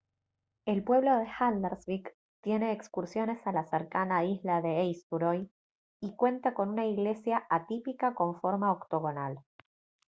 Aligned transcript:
el 0.65 0.83
pueblo 0.83 1.15
de 1.19 1.27
haldarsvík 1.27 2.11
tiene 2.41 2.71
excursiones 2.71 3.45
a 3.45 3.51
la 3.51 3.65
cercana 3.65 4.25
isla 4.25 4.59
de 4.59 4.81
eysturoy 4.81 5.51
y 5.99 6.15
cuenta 6.15 6.55
con 6.55 6.69
una 6.69 6.87
iglesia 6.87 7.45
atípica 7.51 8.15
con 8.15 8.33
forma 8.41 8.71
octogonal 8.71 9.41